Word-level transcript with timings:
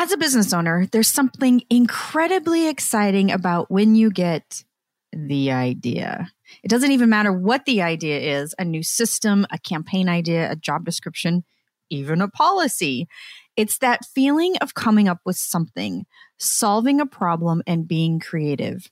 As 0.00 0.12
a 0.12 0.16
business 0.16 0.52
owner, 0.52 0.86
there's 0.92 1.08
something 1.08 1.60
incredibly 1.68 2.68
exciting 2.68 3.32
about 3.32 3.68
when 3.68 3.96
you 3.96 4.12
get 4.12 4.62
the 5.12 5.50
idea. 5.50 6.30
It 6.62 6.68
doesn't 6.68 6.92
even 6.92 7.10
matter 7.10 7.32
what 7.32 7.64
the 7.64 7.82
idea 7.82 8.40
is 8.40 8.54
a 8.60 8.64
new 8.64 8.84
system, 8.84 9.44
a 9.50 9.58
campaign 9.58 10.08
idea, 10.08 10.52
a 10.52 10.54
job 10.54 10.84
description, 10.84 11.42
even 11.90 12.20
a 12.20 12.28
policy. 12.28 13.08
It's 13.56 13.78
that 13.78 14.04
feeling 14.04 14.56
of 14.58 14.74
coming 14.74 15.08
up 15.08 15.18
with 15.24 15.36
something, 15.36 16.06
solving 16.38 17.00
a 17.00 17.06
problem, 17.06 17.60
and 17.66 17.88
being 17.88 18.20
creative. 18.20 18.88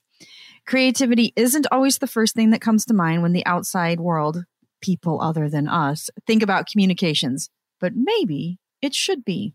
Creativity 0.67 1.33
isn't 1.37 1.69
always 1.71 1.99
the 1.99 2.09
first 2.09 2.35
thing 2.35 2.51
that 2.51 2.61
comes 2.61 2.85
to 2.87 2.95
mind 2.95 3.23
when 3.23 3.33
the 3.33 3.47
outside 3.47 4.01
world, 4.01 4.43
people 4.81 5.21
other 5.23 5.49
than 5.49 5.69
us, 5.69 6.11
think 6.27 6.43
about 6.43 6.67
communications, 6.67 7.49
but 7.79 7.93
maybe 7.95 8.59
it 8.83 8.93
should 8.93 9.25
be. 9.25 9.55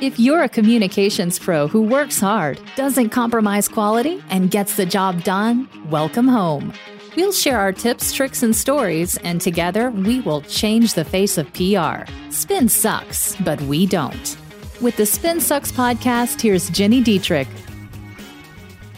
If 0.00 0.18
you're 0.18 0.42
a 0.42 0.48
communications 0.48 1.38
pro 1.38 1.68
who 1.68 1.82
works 1.82 2.18
hard, 2.18 2.58
doesn't 2.74 3.10
compromise 3.10 3.68
quality, 3.68 4.24
and 4.30 4.50
gets 4.50 4.76
the 4.76 4.86
job 4.86 5.24
done, 5.24 5.68
welcome 5.90 6.26
home. 6.26 6.72
We'll 7.16 7.32
share 7.32 7.58
our 7.58 7.70
tips, 7.70 8.14
tricks, 8.14 8.42
and 8.42 8.56
stories, 8.56 9.18
and 9.18 9.42
together 9.42 9.90
we 9.90 10.20
will 10.20 10.40
change 10.40 10.94
the 10.94 11.04
face 11.04 11.36
of 11.36 11.52
PR. 11.52 12.10
Spin 12.30 12.70
sucks, 12.70 13.36
but 13.42 13.60
we 13.62 13.84
don't. 13.84 14.38
With 14.80 14.96
the 14.96 15.04
Spin 15.04 15.38
Sucks 15.38 15.70
podcast, 15.70 16.40
here's 16.40 16.70
Gini 16.70 17.04
Dietrich. 17.04 17.48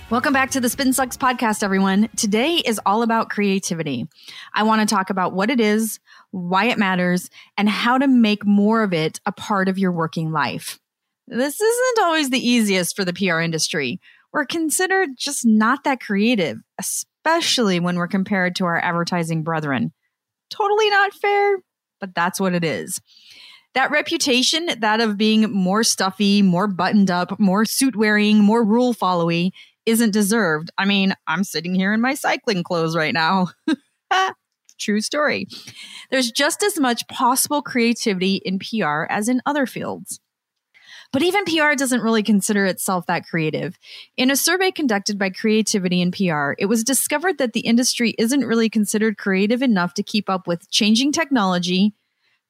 Welcome 0.08 0.32
back 0.32 0.52
to 0.52 0.60
the 0.60 0.68
Spin 0.68 0.92
Sucks 0.92 1.16
podcast, 1.16 1.64
everyone. 1.64 2.10
Today 2.14 2.58
is 2.58 2.80
all 2.86 3.02
about 3.02 3.28
creativity. 3.28 4.06
I 4.54 4.62
want 4.62 4.88
to 4.88 4.94
talk 4.94 5.10
about 5.10 5.32
what 5.32 5.50
it 5.50 5.58
is, 5.58 5.98
why 6.30 6.66
it 6.66 6.78
matters, 6.78 7.28
and 7.58 7.68
how 7.68 7.98
to 7.98 8.06
make 8.06 8.46
more 8.46 8.84
of 8.84 8.92
it 8.92 9.18
a 9.26 9.32
part 9.32 9.68
of 9.68 9.78
your 9.78 9.90
working 9.90 10.30
life. 10.30 10.78
This 11.26 11.60
isn't 11.60 12.04
always 12.04 12.30
the 12.30 12.46
easiest 12.46 12.96
for 12.96 13.04
the 13.04 13.12
PR 13.12 13.40
industry. 13.40 14.00
We're 14.32 14.46
considered 14.46 15.10
just 15.16 15.46
not 15.46 15.84
that 15.84 16.00
creative, 16.00 16.58
especially 16.78 17.80
when 17.80 17.96
we're 17.96 18.08
compared 18.08 18.56
to 18.56 18.64
our 18.64 18.78
advertising 18.78 19.42
brethren. 19.42 19.92
Totally 20.50 20.90
not 20.90 21.14
fair, 21.14 21.58
but 22.00 22.14
that's 22.14 22.40
what 22.40 22.54
it 22.54 22.64
is. 22.64 23.00
That 23.74 23.90
reputation, 23.90 24.68
that 24.80 25.00
of 25.00 25.16
being 25.16 25.50
more 25.50 25.82
stuffy, 25.82 26.42
more 26.42 26.66
buttoned 26.66 27.10
up, 27.10 27.38
more 27.38 27.64
suit 27.64 27.96
wearing, 27.96 28.38
more 28.38 28.64
rule 28.64 28.92
followy, 28.92 29.50
isn't 29.86 30.12
deserved. 30.12 30.70
I 30.76 30.84
mean, 30.84 31.14
I'm 31.26 31.44
sitting 31.44 31.74
here 31.74 31.92
in 31.92 32.00
my 32.00 32.14
cycling 32.14 32.62
clothes 32.62 32.96
right 32.96 33.14
now. 33.14 33.48
True 34.78 35.00
story. 35.00 35.46
There's 36.10 36.30
just 36.30 36.62
as 36.62 36.78
much 36.78 37.06
possible 37.08 37.62
creativity 37.62 38.36
in 38.44 38.58
PR 38.58 39.04
as 39.08 39.28
in 39.28 39.40
other 39.46 39.66
fields. 39.66 40.20
But 41.12 41.22
even 41.22 41.44
PR 41.44 41.74
doesn't 41.74 42.00
really 42.00 42.22
consider 42.22 42.64
itself 42.64 43.06
that 43.06 43.26
creative. 43.26 43.78
In 44.16 44.30
a 44.30 44.36
survey 44.36 44.70
conducted 44.70 45.18
by 45.18 45.28
Creativity 45.28 46.00
in 46.00 46.10
PR, 46.10 46.52
it 46.58 46.66
was 46.66 46.82
discovered 46.82 47.36
that 47.38 47.52
the 47.52 47.60
industry 47.60 48.14
isn't 48.18 48.46
really 48.46 48.70
considered 48.70 49.18
creative 49.18 49.62
enough 49.62 49.92
to 49.94 50.02
keep 50.02 50.30
up 50.30 50.46
with 50.46 50.70
changing 50.70 51.12
technology, 51.12 51.94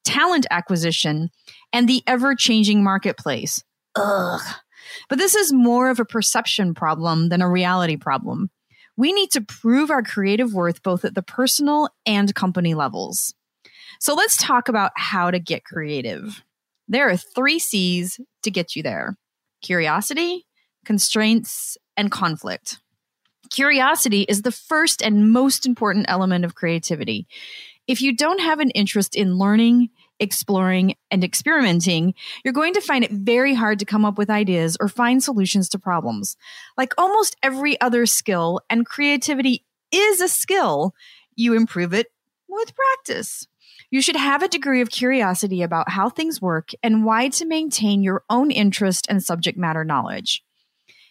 talent 0.04 0.46
acquisition, 0.50 1.30
and 1.72 1.88
the 1.88 2.02
ever 2.06 2.36
changing 2.36 2.84
marketplace. 2.84 3.64
Ugh. 3.96 4.41
But 5.08 5.19
this 5.19 5.34
is 5.34 5.52
more 5.52 5.91
of 5.91 5.98
a 5.98 6.04
perception 6.04 6.74
problem 6.74 7.28
than 7.28 7.42
a 7.42 7.50
reality 7.50 7.97
problem. 7.97 8.50
We 8.97 9.12
need 9.12 9.30
to 9.32 9.41
prove 9.41 9.91
our 9.91 10.02
creative 10.02 10.52
worth 10.52 10.82
both 10.82 11.04
at 11.04 11.14
the 11.14 11.22
personal 11.22 11.88
and 12.06 12.34
company 12.34 12.74
levels. 12.74 13.34
So 14.00 14.14
let's 14.14 14.36
talk 14.36 14.69
about 14.69 14.92
how 14.97 15.30
to 15.30 15.38
get 15.38 15.64
creative. 15.64 16.42
There 16.88 17.08
are 17.08 17.16
three 17.16 17.58
C's 17.58 18.20
to 18.42 18.50
get 18.50 18.76
you 18.76 18.82
there 18.82 19.16
curiosity, 19.62 20.44
constraints, 20.84 21.76
and 21.96 22.10
conflict. 22.10 22.78
Curiosity 23.50 24.22
is 24.22 24.42
the 24.42 24.50
first 24.50 25.02
and 25.02 25.30
most 25.32 25.66
important 25.66 26.06
element 26.08 26.44
of 26.44 26.54
creativity. 26.54 27.26
If 27.86 28.00
you 28.00 28.16
don't 28.16 28.41
have 28.41 28.60
an 28.60 28.70
interest 28.70 29.14
in 29.14 29.38
learning, 29.38 29.91
exploring, 30.19 30.94
and 31.10 31.25
experimenting, 31.25 32.14
you're 32.44 32.54
going 32.54 32.75
to 32.75 32.81
find 32.81 33.04
it 33.04 33.10
very 33.10 33.54
hard 33.54 33.78
to 33.81 33.84
come 33.84 34.04
up 34.04 34.19
with 34.19 34.31
ideas 34.31 34.76
or 34.81 34.88
find 34.88 35.22
solutions 35.22 35.69
to 35.70 35.78
problems. 35.78 36.36
Like 36.76 36.94
almost 36.97 37.36
every 37.42 37.81
other 37.81 38.06
skill, 38.06 38.60
and 38.70 38.86
creativity 38.86 39.64
is 39.91 40.20
a 40.20 40.28
skill, 40.28 40.94
you 41.34 41.54
improve 41.54 41.92
it 41.92 42.06
with 42.48 42.75
practice. 43.02 43.46
You 43.90 44.00
should 44.00 44.16
have 44.16 44.42
a 44.42 44.48
degree 44.48 44.80
of 44.80 44.90
curiosity 44.90 45.62
about 45.62 45.90
how 45.90 46.08
things 46.08 46.40
work 46.40 46.70
and 46.82 47.04
why 47.04 47.28
to 47.30 47.44
maintain 47.44 48.02
your 48.02 48.22
own 48.30 48.50
interest 48.50 49.06
and 49.08 49.22
subject 49.22 49.58
matter 49.58 49.84
knowledge. 49.84 50.42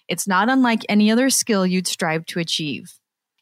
It's 0.08 0.28
not 0.28 0.50
unlike 0.50 0.86
any 0.90 1.12
other 1.12 1.30
skill 1.30 1.66
you'd 1.66 1.88
strive 1.88 2.26
to 2.28 2.40
achieve. 2.40 2.94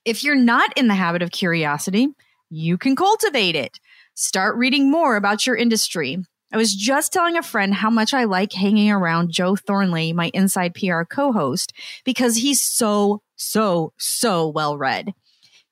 If 0.04 0.24
you're 0.24 0.36
not 0.36 0.76
in 0.78 0.88
the 0.88 0.96
habit 0.96 1.22
of 1.22 1.32
curiosity, 1.32 2.08
you 2.50 2.78
can 2.78 2.96
cultivate 2.96 3.56
it. 3.56 3.80
Start 4.16 4.58
reading 4.58 4.90
more 4.92 5.16
about 5.16 5.46
your 5.46 5.56
industry. 5.56 6.18
I 6.52 6.58
was 6.58 6.74
just 6.74 7.14
telling 7.14 7.38
a 7.38 7.44
friend 7.44 7.74
how 7.74 7.92
much 7.92 8.14
I 8.14 8.24
like 8.24 8.52
hanging 8.52 8.92
around 8.92 9.32
Joe 9.32 9.56
Thornley, 9.56 10.12
my 10.12 10.32
Inside 10.34 10.74
PR 10.74 11.04
co 11.04 11.32
host, 11.32 11.72
because 12.04 12.38
he's 12.38 12.62
so, 12.62 13.22
so, 13.36 13.94
so 13.98 14.48
well 14.50 14.76
read. 14.76 15.14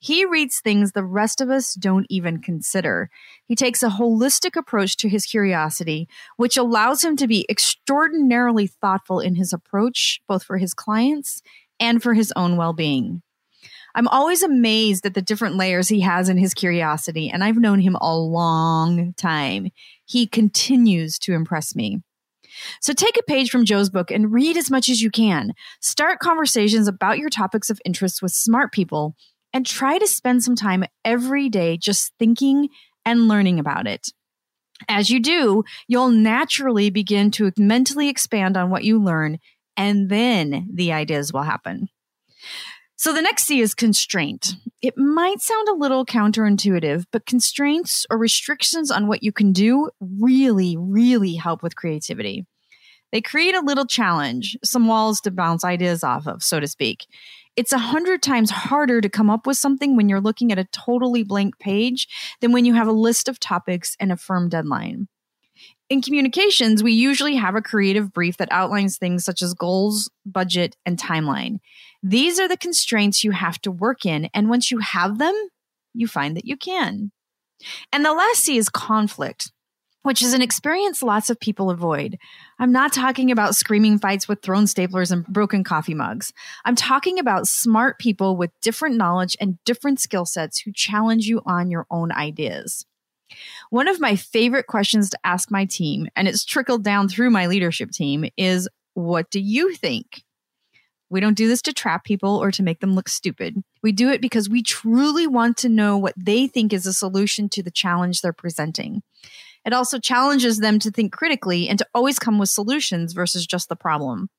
He 0.08 0.24
reads 0.24 0.62
things 0.62 0.94
the 0.94 1.04
rest 1.04 1.42
of 1.42 1.50
us 1.50 1.74
don't 1.74 2.08
even 2.10 2.42
consider. 2.42 3.10
He 3.44 3.58
takes 3.58 3.84
a 3.84 3.90
holistic 3.90 4.56
approach 4.56 4.96
to 4.98 5.10
his 5.10 5.26
curiosity, 5.26 6.08
which 6.38 6.56
allows 6.56 7.04
him 7.04 7.18
to 7.18 7.28
be 7.28 7.46
extraordinarily 7.50 8.68
thoughtful 8.68 9.20
in 9.20 9.36
his 9.36 9.52
approach, 9.52 10.22
both 10.26 10.44
for 10.44 10.60
his 10.60 10.74
clients 10.74 11.42
and 11.78 12.02
for 12.02 12.14
his 12.14 12.32
own 12.38 12.56
well 12.56 12.72
being. 12.72 13.22
I'm 13.96 14.08
always 14.08 14.44
amazed 14.44 15.06
at 15.06 15.14
the 15.14 15.22
different 15.22 15.58
layers 15.58 15.90
he 15.90 16.00
has 16.00 16.30
in 16.30 16.38
his 16.38 16.54
curiosity, 16.54 17.30
and 17.30 17.44
I've 17.44 17.58
known 17.58 17.82
him 17.82 17.98
a 18.00 18.18
long 18.18 19.14
time. 19.18 19.72
He 20.06 20.26
continues 20.26 21.20
to 21.20 21.34
impress 21.34 21.76
me. 21.76 22.02
So 22.80 22.94
take 22.94 23.18
a 23.18 23.24
page 23.24 23.50
from 23.50 23.66
Joe's 23.66 23.90
book 23.90 24.10
and 24.10 24.32
read 24.32 24.56
as 24.56 24.72
much 24.72 24.88
as 24.88 25.02
you 25.02 25.12
can. 25.12 25.52
Start 25.82 26.20
conversations 26.20 26.88
about 26.88 27.20
your 27.20 27.30
topics 27.30 27.70
of 27.70 27.82
interest 27.84 28.22
with 28.22 28.32
smart 28.32 28.72
people 28.72 29.18
and 29.58 29.66
try 29.66 29.98
to 29.98 30.06
spend 30.06 30.44
some 30.44 30.56
time 30.56 30.84
every 31.04 31.50
day 31.50 31.78
just 31.78 32.14
thinking 32.20 32.70
and 33.04 33.28
learning 33.28 33.58
about 33.58 33.88
it. 33.88 34.10
As 34.88 35.10
you 35.10 35.20
do, 35.20 35.64
you'll 35.88 36.12
naturally 36.12 36.92
begin 36.92 37.32
to 37.32 37.52
mentally 37.58 38.08
expand 38.08 38.56
on 38.56 38.70
what 38.70 38.84
you 38.84 39.02
learn, 39.02 39.40
and 39.76 40.10
then 40.10 40.70
the 40.72 40.94
ideas 40.94 41.34
will 41.34 41.42
happen. 41.42 41.90
So 42.98 43.12
the 43.12 43.22
next 43.24 43.46
C 43.46 43.60
is 43.60 43.74
constraint. 43.74 44.54
It 44.84 44.96
might 44.96 45.42
sound 45.42 45.68
a 45.70 45.74
little 45.74 46.06
counterintuitive, 46.06 47.06
but 47.12 47.26
constraints 47.26 48.06
or 48.12 48.20
restrictions 48.20 48.92
on 48.92 49.08
what 49.08 49.24
you 49.24 49.32
can 49.32 49.54
do 49.54 49.90
really, 50.00 50.78
really 50.78 51.34
help 51.34 51.64
with 51.64 51.76
creativity. 51.76 52.46
They 53.12 53.22
create 53.22 53.56
a 53.56 53.62
little 53.62 53.86
challenge, 53.86 54.58
some 54.64 54.88
walls 54.88 55.22
to 55.22 55.32
bounce 55.32 55.64
ideas 55.64 56.04
off 56.04 56.28
of, 56.28 56.44
so 56.44 56.60
to 56.60 56.68
speak 56.68 57.06
it's 57.58 57.74
a 57.74 57.80
hundred 57.80 58.22
times 58.22 58.52
harder 58.52 59.02
to 59.02 59.10
come 59.10 59.32
up 59.32 59.48
with 59.48 59.58
something 59.58 59.98
when 59.98 60.08
you're 60.08 60.22
looking 60.22 60.52
at 60.52 60.60
a 60.60 60.66
totally 60.66 61.24
blank 61.24 61.58
page 61.58 62.08
than 62.40 62.52
when 62.52 62.64
you 62.64 62.76
have 62.76 62.88
a 62.88 62.92
list 62.92 63.28
of 63.28 63.40
topics 63.40 63.98
and 64.00 64.12
a 64.12 64.16
firm 64.16 64.48
deadline. 64.48 65.08
In 65.90 66.02
communications, 66.02 66.84
we 66.84 66.94
usually 66.94 67.36
have 67.36 67.56
a 67.56 67.62
creative 67.62 68.14
brief 68.14 68.38
that 68.38 68.52
outlines 68.52 68.98
things 68.98 69.26
such 69.26 69.42
as 69.42 69.56
goals, 69.56 70.10
budget, 70.24 70.76
and 70.86 71.00
timeline. 71.00 71.58
These 72.04 72.40
are 72.40 72.48
the 72.48 72.58
constraints 72.58 73.24
you 73.24 73.32
have 73.32 73.60
to 73.62 73.72
work 73.72 74.06
in, 74.06 74.30
and 74.36 74.50
once 74.50 74.70
you 74.70 74.78
have 74.78 75.18
them, 75.18 75.34
you 75.96 76.08
find 76.08 76.38
that 76.38 76.46
you 76.46 76.58
can. 76.58 77.12
And 77.92 78.06
the 78.06 78.14
last 78.14 78.42
C 78.42 78.58
is 78.58 78.70
conflict 78.70 79.52
which 80.08 80.24
is 80.24 80.34
an 80.34 80.42
experience 80.42 81.04
lots 81.04 81.30
of 81.30 81.38
people 81.38 81.70
avoid. 81.70 82.18
I'm 82.60 82.72
not 82.72 82.94
talking 82.94 83.30
about 83.30 83.58
screaming 83.58 84.00
fights 84.00 84.26
with 84.26 84.42
thrown 84.42 84.64
staplers 84.64 85.12
and 85.12 85.28
broken 85.28 85.66
coffee 85.66 85.94
mugs. 85.94 86.32
I'm 86.64 86.78
talking 86.78 87.20
about 87.20 87.46
smart 87.46 88.00
people 88.00 88.38
with 88.38 88.58
different 88.62 88.96
knowledge 88.96 89.36
and 89.42 89.62
different 89.66 90.00
skill 90.00 90.26
sets 90.26 90.60
who 90.60 90.72
challenge 90.72 91.26
you 91.26 91.42
on 91.46 91.70
your 91.70 91.88
own 91.92 92.14
ideas. 92.14 92.86
One 93.70 93.90
of 93.90 94.00
my 94.00 94.16
favorite 94.16 94.68
questions 94.68 95.10
to 95.10 95.20
ask 95.26 95.52
my 95.52 95.66
team, 95.66 96.08
and 96.16 96.26
it's 96.26 96.46
trickled 96.46 96.86
down 96.86 97.10
through 97.10 97.32
my 97.32 97.48
leadership 97.48 97.92
team, 97.92 98.30
is 98.38 98.70
what 98.94 99.30
do 99.30 99.42
you 99.42 99.76
think? 99.76 100.24
We 101.10 101.20
don't 101.20 101.38
do 101.38 101.48
this 101.48 101.62
to 101.64 101.74
trap 101.74 102.06
people 102.06 102.38
or 102.38 102.52
to 102.52 102.64
make 102.64 102.80
them 102.80 102.96
look 102.96 103.10
stupid. 103.10 103.62
We 103.82 103.92
do 103.92 104.10
it 104.10 104.22
because 104.22 104.50
we 104.50 104.62
truly 104.62 105.28
want 105.28 105.58
to 105.58 105.70
know 105.70 105.98
what 105.98 106.14
they 106.18 106.48
think 106.48 106.72
is 106.72 106.86
a 106.86 106.94
solution 106.94 107.50
to 107.50 107.64
the 107.64 107.72
challenge 107.72 108.22
they're 108.22 108.34
presenting. 108.34 109.04
It 109.68 109.74
also 109.74 110.00
challenges 110.00 110.60
them 110.60 110.80
to 110.80 110.90
think 110.90 111.12
critically 111.12 111.68
and 111.68 111.78
to 111.78 111.88
always 111.94 112.20
come 112.20 112.40
with 112.40 112.48
solutions 112.48 113.12
versus 113.12 113.46
just 113.46 113.68
the 113.68 113.76
problem. 113.76 114.30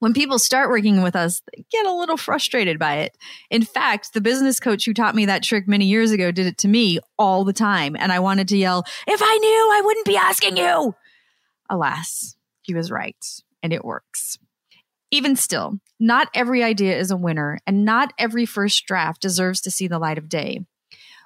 When 0.00 0.12
people 0.12 0.40
start 0.40 0.68
working 0.68 1.00
with 1.00 1.14
us, 1.14 1.42
they 1.46 1.64
get 1.70 1.86
a 1.86 1.94
little 1.94 2.16
frustrated 2.16 2.76
by 2.76 2.96
it. 2.96 3.16
In 3.50 3.62
fact, 3.62 4.12
the 4.12 4.20
business 4.20 4.58
coach 4.58 4.84
who 4.84 4.94
taught 4.94 5.14
me 5.14 5.26
that 5.26 5.44
trick 5.44 5.68
many 5.68 5.84
years 5.84 6.10
ago 6.10 6.32
did 6.32 6.46
it 6.46 6.58
to 6.58 6.68
me 6.68 6.98
all 7.20 7.44
the 7.44 7.52
time. 7.52 7.94
And 7.96 8.10
I 8.10 8.18
wanted 8.18 8.48
to 8.48 8.56
yell, 8.56 8.84
if 9.06 9.20
I 9.22 9.38
knew, 9.38 9.70
I 9.74 9.82
wouldn't 9.84 10.06
be 10.06 10.16
asking 10.16 10.56
you. 10.56 10.96
Alas, 11.70 12.34
he 12.62 12.74
was 12.74 12.90
right, 12.90 13.24
and 13.62 13.72
it 13.72 13.84
works. 13.84 14.38
Even 15.12 15.36
still, 15.36 15.78
not 16.00 16.26
every 16.34 16.64
idea 16.64 16.98
is 16.98 17.12
a 17.12 17.16
winner, 17.16 17.60
and 17.64 17.84
not 17.84 18.12
every 18.18 18.44
first 18.44 18.86
draft 18.86 19.22
deserves 19.22 19.60
to 19.60 19.70
see 19.70 19.86
the 19.86 20.00
light 20.00 20.18
of 20.18 20.28
day. 20.28 20.62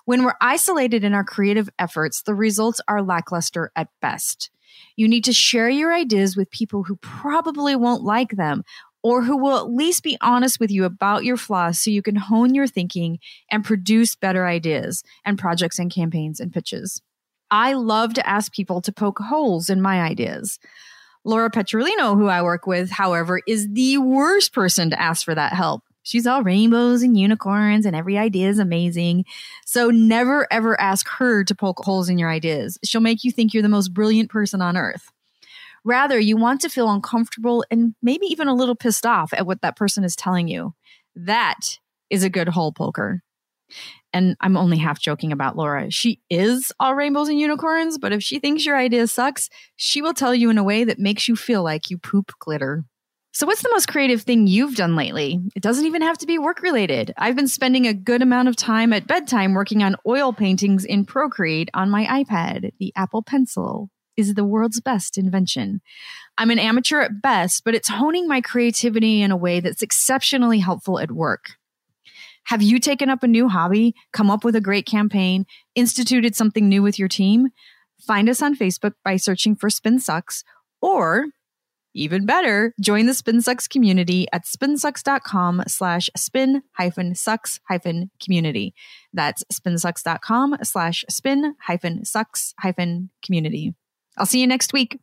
When 0.06 0.23
we're 0.23 0.35
isolated 0.41 1.03
in 1.03 1.14
our 1.14 1.25
creative 1.25 1.69
efforts, 1.81 2.23
the 2.23 2.35
results 2.35 2.81
are 2.87 3.03
lackluster 3.03 3.73
at 3.75 3.88
best. 4.00 4.50
You 4.94 5.08
need 5.08 5.25
to 5.25 5.32
share 5.32 5.69
your 5.69 5.93
ideas 5.93 6.37
with 6.37 6.49
people 6.49 6.85
who 6.85 6.94
probably 6.97 7.75
won't 7.75 8.05
like 8.05 8.31
them 8.31 8.62
or 9.03 9.23
who 9.23 9.37
will 9.37 9.58
at 9.58 9.69
least 9.69 10.05
be 10.05 10.17
honest 10.20 10.61
with 10.61 10.70
you 10.70 10.85
about 10.85 11.25
your 11.25 11.37
flaws 11.37 11.81
so 11.81 11.91
you 11.91 12.03
can 12.03 12.14
hone 12.14 12.55
your 12.55 12.69
thinking 12.69 13.19
and 13.50 13.64
produce 13.64 14.14
better 14.14 14.47
ideas 14.47 15.03
and 15.25 15.41
projects 15.41 15.81
and 15.81 15.93
campaigns 15.93 16.38
and 16.38 16.53
pitches. 16.53 17.03
I 17.50 17.73
love 17.73 18.14
to 18.14 18.29
ask 18.29 18.53
people 18.53 18.81
to 18.82 18.93
poke 18.93 19.19
holes 19.19 19.69
in 19.69 19.82
my 19.82 20.03
ideas. 20.03 20.61
Laura 21.25 21.50
Petrolino, 21.50 22.17
who 22.17 22.29
I 22.29 22.43
work 22.43 22.69
with, 22.69 22.91
however, 22.91 23.41
is 23.49 23.69
the 23.73 23.99
worst 23.99 24.53
person 24.53 24.91
to 24.91 25.00
ask 25.00 25.25
for 25.25 25.35
that 25.35 25.53
help. 25.53 25.82
She's 26.06 26.25
all 26.25 26.44
rainbows 26.44 27.03
and 27.03 27.19
unicorns 27.19 27.85
and 27.85 27.97
every 27.97 28.17
idea 28.17 28.49
is 28.49 28.61
amazing. 28.61 29.25
So 29.64 29.91
never 29.91 30.47
ever 30.53 30.81
ask 30.81 31.08
her 31.08 31.43
to 31.43 31.55
poke 31.55 31.81
holes 31.81 32.08
in 32.08 32.17
your 32.17 32.31
ideas. 32.31 32.79
She'll 32.85 33.00
make 33.00 33.25
you 33.25 33.32
think 33.32 33.53
you're 33.53 33.62
the 33.64 33.69
most 33.69 33.93
brilliant 33.93 34.31
person 34.31 34.62
on 34.62 34.76
earth. 34.76 35.11
Rather, 35.85 36.17
you 36.17 36.37
want 36.37 36.61
to 36.61 36.69
feel 36.69 36.88
uncomfortable 36.88 37.64
and 37.73 37.97
maybe 38.03 38.26
even 38.26 38.47
a 38.47 38.55
little 38.55 38.76
pissed 38.76 39.05
off 39.05 39.32
at 39.32 39.47
what 39.47 39.62
that 39.62 39.75
person 39.75 40.05
is 40.05 40.14
telling 40.14 40.47
you. 40.47 40.75
That 41.17 41.81
is 42.08 42.23
a 42.23 42.31
good 42.31 42.50
hole 42.50 42.70
poker. 42.70 43.25
And 44.12 44.37
I'm 44.41 44.56
only 44.56 44.79
half 44.79 45.00
joking 45.00 45.32
about 45.32 45.56
Laura. 45.56 45.91
She 45.91 46.20
is 46.31 46.73
all 46.79 46.94
rainbows 46.94 47.29
and 47.29 47.41
unicorns, 47.41 47.99
but 47.99 48.12
if 48.12 48.23
she 48.23 48.38
thinks 48.38 48.64
your 48.64 48.76
idea 48.76 49.08
sucks, 49.08 49.50
she 49.75 50.00
will 50.00 50.14
tell 50.14 50.37
you 50.37 50.50
in 50.50 50.58
a 50.58 50.62
way 50.62 50.85
that 50.85 51.00
makes 51.00 51.26
you 51.26 51.35
feel 51.35 51.64
like 51.64 51.91
you 51.91 51.99
poop 51.99 52.31
glitter. 52.38 52.85
So, 53.37 53.47
what's 53.47 53.61
the 53.61 53.69
most 53.71 53.88
creative 53.88 54.23
thing 54.23 54.47
you've 54.47 54.77
done 54.77 54.97
lately? 54.97 55.38
It 55.55 55.62
doesn't 55.62 55.85
even 55.85 56.00
have 56.00 56.17
to 56.17 56.27
be 56.27 56.38
work 56.38 56.62
related. 56.62 57.12
I've 57.19 57.37
been 57.37 57.49
spending 57.49 57.87
a 57.87 57.93
good 57.93 58.23
amount 58.23 58.49
of 58.49 58.56
time 58.56 58.94
at 58.94 59.06
bedtime 59.06 59.53
working 59.53 59.83
on 59.83 59.97
oil 60.06 60.33
paintings 60.33 60.87
in 60.87 61.05
Procreate 61.05 61.69
on 61.75 61.91
my 61.91 62.06
iPad. 62.06 62.71
The 62.81 62.94
Apple 62.97 63.23
Pencil 63.23 63.91
is 64.17 64.33
the 64.33 64.44
world's 64.47 64.81
best 64.81 65.19
invention. 65.19 65.83
I'm 66.38 66.49
an 66.49 66.59
amateur 66.59 67.03
at 67.03 67.21
best, 67.21 67.62
but 67.62 67.75
it's 67.75 67.91
honing 67.91 68.27
my 68.27 68.41
creativity 68.41 69.21
in 69.21 69.31
a 69.31 69.37
way 69.37 69.61
that's 69.61 69.82
exceptionally 69.82 70.61
helpful 70.61 70.99
at 70.99 71.12
work. 71.12 71.56
Have 72.44 72.62
you 72.62 72.79
taken 72.79 73.11
up 73.11 73.23
a 73.23 73.29
new 73.29 73.49
hobby, 73.49 73.94
come 74.15 74.31
up 74.31 74.44
with 74.44 74.56
a 74.56 74.62
great 74.62 74.87
campaign, 74.87 75.44
instituted 75.75 76.35
something 76.35 76.71
new 76.71 76.82
with 76.82 76.99
your 76.99 77.09
team? 77.09 77.49
Find 78.00 78.31
us 78.31 78.41
on 78.41 78.56
Facebook 78.56 78.94
by 79.05 79.19
searching 79.19 79.56
for 79.56 79.69
Spin 79.69 79.99
Sucks 79.99 80.43
or 80.81 81.27
even 81.96 82.26
better, 82.26 82.75
join 82.81 83.06
the 83.06 83.12
SpinSucks 83.12 83.69
community 83.69 84.26
at 84.32 84.44
spinsucks.com 84.44 85.64
slash 85.66 86.10
spin 86.16 86.62
hyphen 86.72 87.14
sucks 87.14 87.60
hyphen 87.69 88.10
community. 88.22 88.75
That's 89.12 89.43
spinsucks.com 89.52 90.58
slash 90.62 91.04
spin 91.08 91.54
hyphen 91.62 92.04
sucks 92.04 92.54
hyphen 92.60 93.10
community. 93.25 93.75
I'll 94.16 94.26
see 94.26 94.40
you 94.40 94.46
next 94.46 94.72
week. 94.72 94.98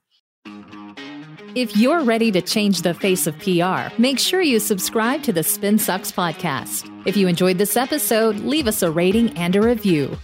If 1.55 1.77
you're 1.77 2.03
ready 2.03 2.31
to 2.31 2.41
change 2.41 2.81
the 2.81 2.95
face 2.95 3.27
of 3.27 3.37
PR, 3.37 3.93
make 4.01 4.17
sure 4.17 4.41
you 4.41 4.59
subscribe 4.59 5.21
to 5.23 5.31
the 5.31 5.43
Spin 5.43 5.77
Sucks 5.77 6.11
podcast. 6.11 6.89
If 7.05 7.15
you 7.15 7.27
enjoyed 7.27 7.59
this 7.59 7.77
episode, 7.77 8.37
leave 8.37 8.67
us 8.67 8.81
a 8.81 8.89
rating 8.89 9.37
and 9.37 9.55
a 9.55 9.61
review. 9.61 10.17